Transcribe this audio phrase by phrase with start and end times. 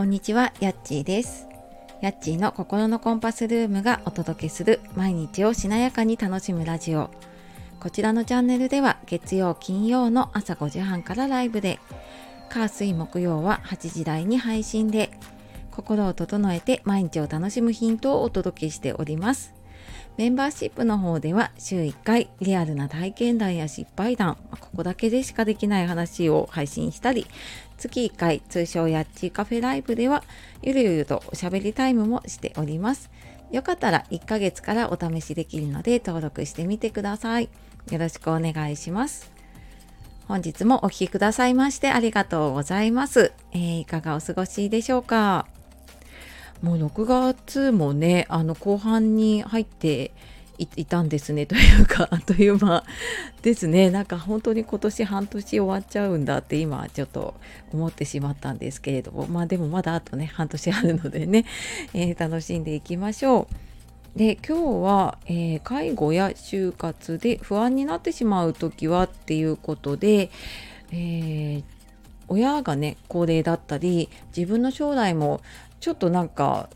[0.00, 1.46] こんにちは、やっちーです。
[2.00, 7.10] やっちーの心のコンパスルームがお届けする毎日をしなやかに楽しむラジオ。
[7.80, 11.80] こちらのチャンネルでは月曜、金曜の朝5時半からライブで、
[12.48, 15.10] 火水木曜は8時台に配信で、
[15.70, 19.52] 心を整えて毎日を楽しむヒントをお届けしております。
[20.16, 27.26] メンバーシップの方では週1回リアルな体験談や失敗談、ここだけでしかできない話を配信したり、
[27.80, 30.22] 月1回通称やっちカフェライブでは
[30.62, 33.10] ゆるゆるとおしゃべりタイムもしております。
[33.50, 37.48] よかったら1ヶ月からお試しできるので登録してみてください。
[37.90, 39.32] よろしくお願いします。
[40.28, 43.32] 本日もお聴きくださいましてありがとうございます。
[43.52, 45.48] えーいかがお過ごしでしょうか？
[46.62, 50.12] もう6月もね、あの後半に入って
[50.76, 52.84] いたんですね というかあっという間
[53.42, 57.34] ですねなんか本当に今年半年終わっちゃうんだって今ちょっと
[57.72, 61.44] 思ってしまったんですけれどもまあでもまだあとね半年あるのでね、
[61.94, 64.18] えー楽しんでいきましょう。
[64.18, 70.30] で今日は、えー介護や就活で不安になってしまう時はっていうことで、
[70.92, 71.64] えー
[72.30, 75.40] 親がね高齢だったり自分の将来も
[75.80, 76.70] ちょっとなんか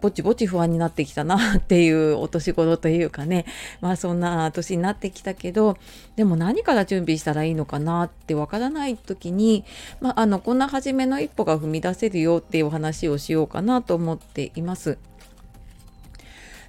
[0.00, 3.46] ぼちぼち不安になってきたなっていうお年頃というかね
[3.80, 5.76] まあそんな年になってきたけど
[6.16, 9.64] でも何から準備したらいいのかなってわからない時に、
[10.00, 14.98] まあ、あのこんな初めの一歩が踏み出せるよっていうお話をしようかなと思っています。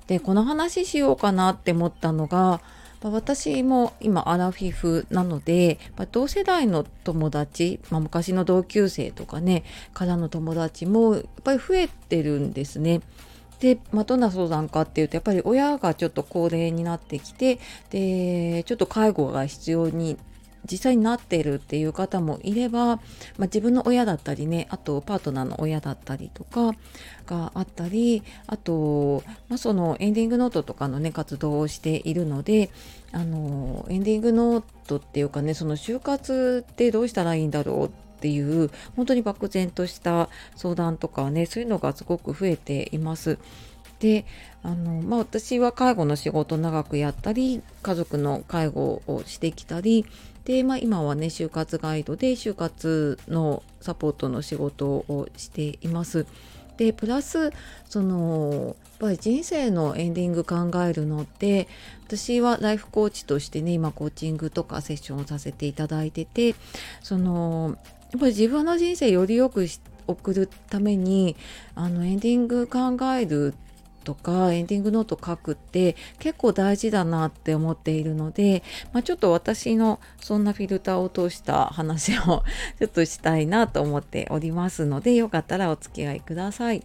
[0.07, 2.61] でこの話しようかなって思ったのが
[3.01, 13.01] ま私も今アラフィフなので、ま同世代の友達、まあ、昔の同級生とかねからの友達もやっぱり増えてるんですね。
[13.59, 20.17] で、まあ、どんな相談かっていうとやっぱり親がちょっと高齢になってきてでちょっと介護が必要に
[20.69, 22.99] 実際になってるっていう方もいれば、まあ、
[23.41, 26.73] 自分の親だったりねあとパートナーの親だったりとか
[27.25, 32.69] があったりあと、まあ、そのエンディングノートとかのね活動をしているので
[33.11, 43.37] あのエンディングノートっていうかねその就活ってどうしたらいいんだろうっていう本当に漠然とした相談とかねそういうのがすごく増えています。
[43.99, 44.25] で
[44.63, 50.05] あの、まあ、私は介護の仕事を長くやったり家族の介護をしてきたり
[50.47, 56.25] で、まあ、今はね就活ガイドで就活のサポートの仕事をしています。
[56.77, 57.51] でプラス
[57.89, 61.67] そのやっぱり人生のエンディング考えるのって
[62.05, 66.55] 私はライフコーチとしてね今コーチングとかセッションをさせていただいてて
[67.01, 67.77] その
[68.11, 69.67] やっぱり自分の人生よりよく
[70.05, 71.35] 送るために
[71.73, 73.66] あのエンディング考えるっ
[74.07, 78.63] とかエンディングノート書くって結構大事だなって思っているので、
[78.93, 82.21] まあ、ちょっと私のそんなフィルターを通した話を
[82.79, 86.83] ちょっとしたいなと思っておりますのでよかったらお付き合いください。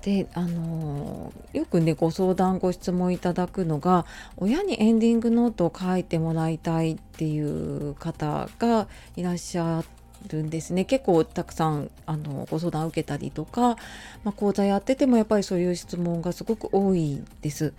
[0.00, 9.84] であのーよくねご相談ご質問いただくのが親にエンディングノートを書いてもらいたいっていう方がいらっしゃっ
[10.28, 13.76] るんですね結構たくさんあのご相談受けたりとか、
[14.24, 17.72] まあ、講座やっててもやっぱりそういう質問がすごく多いです。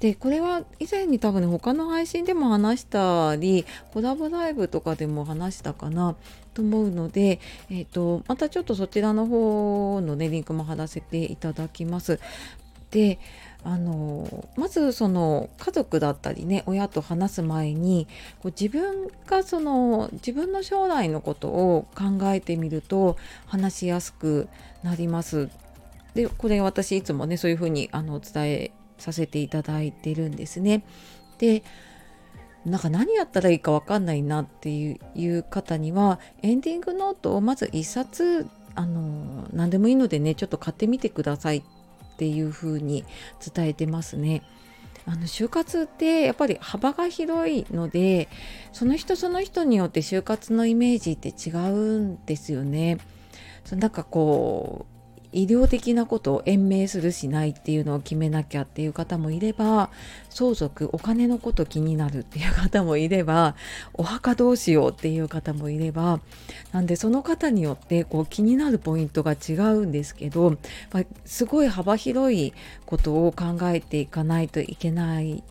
[0.00, 6.14] でこれは以前に多分ね他の配信でも話したりコラボライブとかでも話したかな
[6.52, 7.40] と思うので、
[7.70, 12.20] えー、とまたちょっとそちらの方のねリンクも貼らせていただきます。
[12.90, 13.18] で
[13.64, 18.06] あのまずその家族だったりね親と話す前に
[18.40, 23.16] こう自分がその自分の将来のことを考えてみると
[23.46, 24.48] 話しやすく
[24.82, 25.48] なります。
[26.14, 30.84] でこれ私いつもねそういうふうにあのお伝えさせていただいてるんですね。
[31.38, 31.64] で
[32.66, 41.62] なんか何やったらいいか分かんないなっていういう方にはエンディングノートをまず1冊あの何でもいいのでねちょっと買ってみてくださいっ
[42.16, 43.04] ていうふうに
[43.54, 44.42] 伝えてますね。
[45.06, 48.28] あの就活ってやっぱり幅が広いので
[48.72, 52.98] その人その人によって就活のイメージって違うんですよね。
[53.64, 54.93] そのなんかこう
[55.34, 59.90] 医療的なことを延命するしないっていうのを決めなきゃっていう方もいれば
[60.30, 63.56] 相続お金のこと気になるっていう方もいれば
[63.92, 66.20] お墓どうしようっていう方もいれば
[66.72, 70.56] なんでその方によってこう気になるポイントが違うんですけど
[71.24, 72.52] すごい幅広い
[72.86, 75.42] ことを考えていかないといけない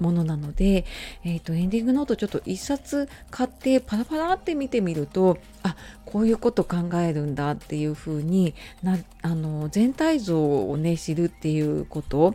[0.00, 0.84] ものなので、
[1.24, 12.34] えー、とエンディングノートちょっと一冊買ってパラパラって見てみるとあこういうこと考えるんだっていうふうになあの全体像をね知るっていうこと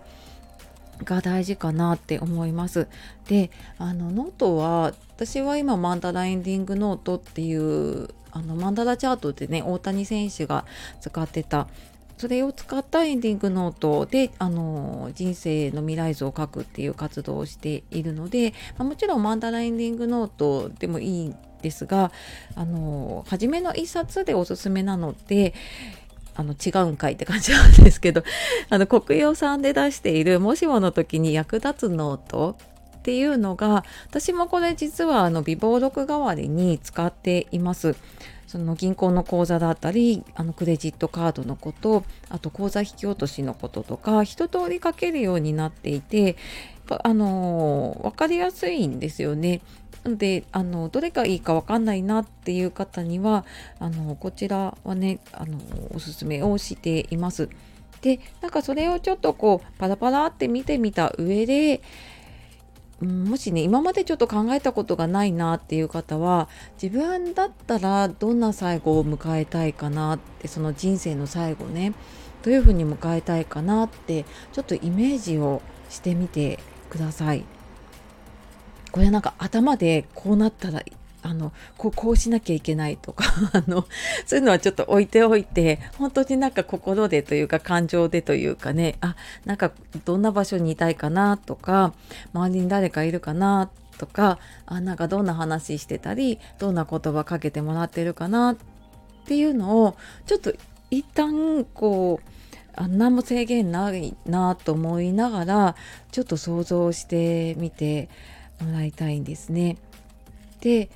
[1.04, 2.88] が大事かなって思います。
[3.28, 10.66] であのノートは私は今マンダラエンディングノートっていうあのマンダラチャートでね大谷選手が
[11.02, 11.68] 使ってた
[12.18, 22.12] それを使ったエンディングノートであの人生の未来図を書くっていう活動をしているので、まあ、もちろんマンダラエンディングノートでもいいんですが
[22.56, 25.54] あの初めの一冊でおすすめなので
[26.36, 28.24] あの違うんかいって感じなんですけど
[28.70, 32.58] あのコクヨさんで出しているもしもの時に役立つノート
[32.98, 37.96] っていうのが私もこれ実はあの備忘録代わりに使っています。
[38.56, 46.38] その銀行の口座だったりあのクレジットカードのことあと口座引き落としのこととか一通り書けるようになっていて
[47.04, 49.60] あの分かりやすいんですよね。
[50.06, 53.44] なのであのどれがいいか分かんないなっていう方には
[53.80, 55.60] あのこちらはねあの
[55.94, 57.50] おすすめをしています。
[58.02, 61.82] でなんかそれをちょっとこうパラパラって見てみた上で
[63.02, 66.48] もしね今までちょっと考えたことがないなっていう方は
[66.82, 71.94] 自分だったらどんな最後を迎えたいかなってその人生の最後ね
[72.44, 76.60] どういうふうに迎えたいかなってちょっとイメージをしてみて
[76.90, 77.44] ください。
[78.92, 80.82] これなんか頭でこうなったら
[81.26, 83.88] あのこうこうしなきゃいけないとか あの
[84.28, 89.72] そういうのはちょっと置いておいて本当になんか心でというか感情でというかねあなんか
[90.06, 91.94] どんな場所にいたいかなとか
[92.34, 94.38] 周りに誰かいるかなとか
[94.68, 98.58] あなんかどんな話してたりどんな言葉かけてもらってるかなっ
[99.26, 99.96] ていうのを
[100.28, 100.54] ちょっと
[100.92, 102.30] 一旦こう
[102.76, 105.76] あ何も制限ないなと思いながら
[106.12, 108.10] ちょっと想像してみて
[108.62, 109.78] もらいたいんですね。
[110.62, 110.90] で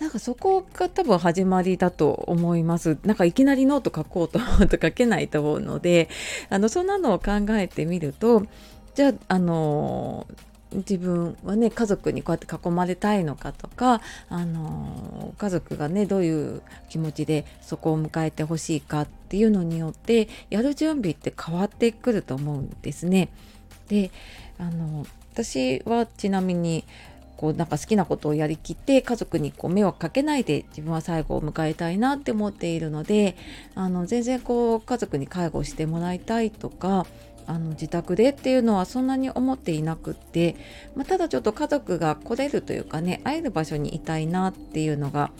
[0.00, 2.96] なんかそこが多分始まりだと思います。
[3.04, 6.08] なんかいきなりノート書こうと思うと書けないと思うので、
[6.48, 8.44] あのそんなのを考えてみると、
[8.94, 10.26] じゃああの
[10.72, 14.00] 自分はね家族にこうやって囲まれたいのかとか、
[14.30, 23.28] あの家族がねどういう気持ちでそこを迎えてほしいかっていうのによってやる準備って変わってくると思うんですね。
[23.88, 24.10] で
[24.58, 25.04] あの
[25.34, 26.84] 私はちなみに
[27.40, 33.34] こうなんか好きなことをやりきって家族にこう迷惑かけないで自分は最後を迎えたいなって思っているので
[33.74, 37.06] あの全然こう家族に介護してもらいたいとか
[37.46, 40.54] あの自宅でっていうのはそんなに思っていなくって、
[40.94, 45.30] まあ、ただちょっと家族が来れるというかね会える場所にいたいなっていうのが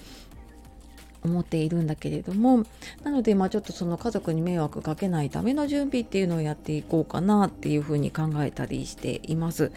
[1.23, 2.65] 思っているんだけれども
[3.05, 9.71] なのでまあちょっとその家族に迷惑かけないための準備っていうのをやっていこうかなっていうふうに考えたりしています。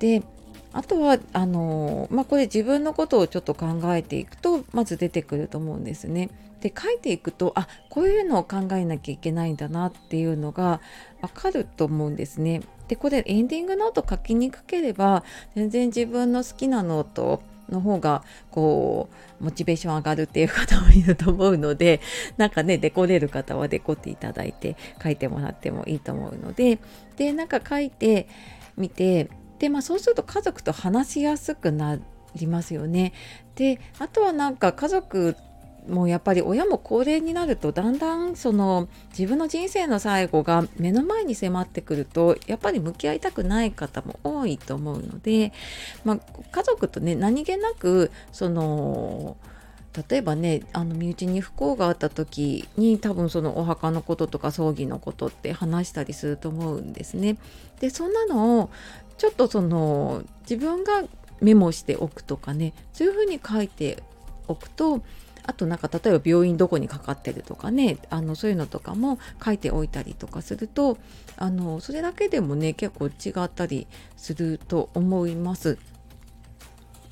[0.00, 0.24] で
[0.72, 6.30] あとはあのまあ、これ自分のことをちょっと考えていくとまず出てくると思うんですね。
[6.60, 10.80] で書いていくとあこういうのを考えなきゃいけないんだなっていうのが
[11.22, 12.60] わかると思うんですね。
[12.88, 15.24] でこれエンディングノート書きにくければ
[15.54, 19.08] 全然自分の好きなノートの方がこ
[19.40, 22.00] うモチベーション上がるっていう方もいると思うので
[22.36, 26.78] なんかねデコれる方はデコっていただいて書いてもらってもいいと思うので
[27.16, 28.28] でなんか書いて
[28.76, 29.30] みて
[29.60, 31.98] でまあそうすると家族と話しやすくな
[32.34, 33.12] りますよね。
[33.54, 35.36] であとはなんか家族
[35.88, 45.52] もやっぱり親も高齢になるとだんだんその自分の人生の最後が目の前に迫ってくるとやっぱり向き合いたくない方も多いと思うので、
[46.04, 46.18] まあ、
[46.50, 49.36] 家族とね何気なくその
[50.08, 57.36] 例えばねあの身内に不幸があった時に多分そのお墓のこととか葬儀のことって話したりすると思うんですね。
[57.80, 58.70] でそんなのを
[59.20, 61.04] ちょっとその自分が
[61.42, 64.02] メモしておくとかねそういうふうに書いて
[64.48, 65.02] おくと
[65.42, 70.96] あとなんか例えば病院どこにかかってるとかねあのそういうのとかも書いておいたりとかすると
[71.36, 73.86] あのそれだけでもね結構違ったり
[74.16, 75.76] すると思います。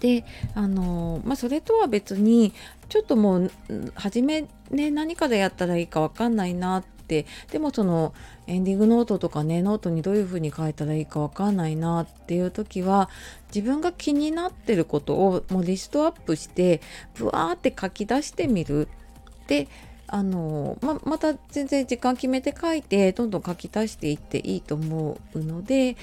[0.00, 0.24] で
[0.54, 2.54] あのまあそれとは別に
[2.88, 3.50] ちょっともう
[3.96, 8.12] 初めね何からやったらいいか分かんないなっってでもその
[8.46, 13.08] エンディングノートとかねノートにどういうふうに書いたらいいかわかんないなっていう時は
[13.54, 16.82] 自分が気になってることをもうリストアップして
[17.14, 18.88] ブワーって書き出してみる。
[19.46, 19.66] で
[20.10, 25.96] あのままた全然時間決めて書いてどんどん書き足していっていいと思うので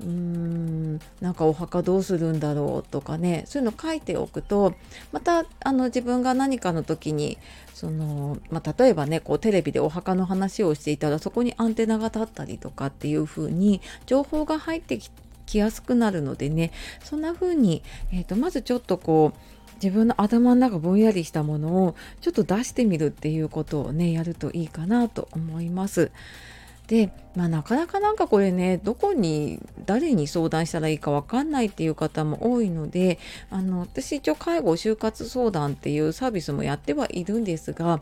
[0.00, 4.74] うーんなんかお墓どうするんだろうとかねそういうの書いておくと
[5.12, 7.38] またあの自分が何かの時に
[7.74, 14.98] その、まあ、例えばねこうテレビでお墓の話をしていたらそこにアンテナが立ったりとかっていう風に情報が入って
[15.46, 16.72] きやすくなるのでね
[17.04, 26.10] そんな風に、えーと、まずちょっとこう自分の頭の中ぼんやりしたものをちょっと出してみるっていうことをねやるといいかなと思います。
[26.90, 38.00] で、まあ、なかなかなんかこれねどこに誰に相談したらいいか分かんないっていう方も多いのであの私一応介護就活相談っていうサービスもやってはいるんですが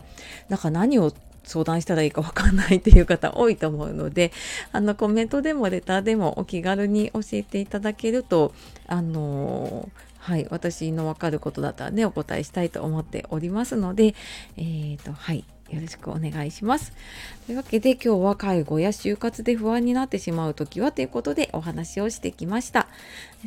[0.49, 1.12] なんか何を
[1.45, 4.33] 相談したらいいか分かんないっていう方多いと思うので
[4.73, 8.54] あのコメントでもレターでもお気軽に教えていただけると
[8.87, 14.14] あのはい、私の分かることだったらねお答えしたいと思っておりますので
[14.57, 15.45] えーとはい。
[15.70, 16.92] よろしくお願いします。
[17.46, 22.88] というわけで今日は介護や就活で不安になってしまう時はということでお話をしてきました。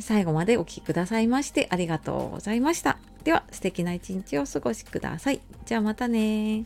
[0.00, 2.98] 最後までお聴きくださいましてありがとうございました。
[3.24, 5.40] では素敵な一日をお過ごしください。
[5.66, 6.64] じゃあまたね